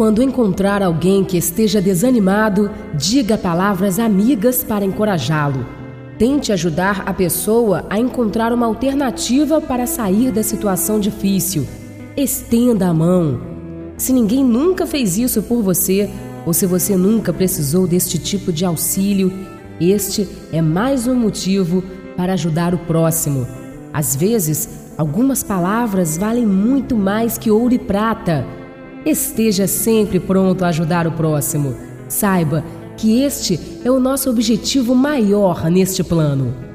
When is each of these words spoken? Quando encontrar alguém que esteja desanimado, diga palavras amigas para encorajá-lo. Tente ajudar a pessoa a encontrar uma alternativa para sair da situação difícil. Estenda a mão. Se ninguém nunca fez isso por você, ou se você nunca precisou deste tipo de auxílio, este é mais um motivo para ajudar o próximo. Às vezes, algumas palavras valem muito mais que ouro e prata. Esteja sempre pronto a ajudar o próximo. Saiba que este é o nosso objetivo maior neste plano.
Quando 0.00 0.22
encontrar 0.22 0.82
alguém 0.82 1.22
que 1.22 1.36
esteja 1.36 1.78
desanimado, 1.78 2.70
diga 2.94 3.36
palavras 3.36 3.98
amigas 3.98 4.64
para 4.64 4.82
encorajá-lo. 4.82 5.66
Tente 6.16 6.54
ajudar 6.54 7.02
a 7.04 7.12
pessoa 7.12 7.84
a 7.90 7.98
encontrar 7.98 8.50
uma 8.50 8.64
alternativa 8.64 9.60
para 9.60 9.86
sair 9.86 10.32
da 10.32 10.42
situação 10.42 10.98
difícil. 10.98 11.66
Estenda 12.16 12.88
a 12.88 12.94
mão. 12.94 13.42
Se 13.98 14.10
ninguém 14.14 14.42
nunca 14.42 14.86
fez 14.86 15.18
isso 15.18 15.42
por 15.42 15.62
você, 15.62 16.08
ou 16.46 16.54
se 16.54 16.64
você 16.64 16.96
nunca 16.96 17.30
precisou 17.30 17.86
deste 17.86 18.18
tipo 18.18 18.50
de 18.50 18.64
auxílio, 18.64 19.30
este 19.78 20.26
é 20.50 20.62
mais 20.62 21.06
um 21.06 21.14
motivo 21.14 21.84
para 22.16 22.32
ajudar 22.32 22.72
o 22.72 22.78
próximo. 22.78 23.46
Às 23.92 24.16
vezes, 24.16 24.66
algumas 24.96 25.42
palavras 25.42 26.16
valem 26.16 26.46
muito 26.46 26.96
mais 26.96 27.36
que 27.36 27.50
ouro 27.50 27.74
e 27.74 27.78
prata. 27.78 28.59
Esteja 29.04 29.66
sempre 29.66 30.20
pronto 30.20 30.62
a 30.62 30.68
ajudar 30.68 31.06
o 31.06 31.12
próximo. 31.12 31.74
Saiba 32.08 32.62
que 32.98 33.22
este 33.22 33.58
é 33.82 33.90
o 33.90 33.98
nosso 33.98 34.28
objetivo 34.28 34.94
maior 34.94 35.70
neste 35.70 36.04
plano. 36.04 36.69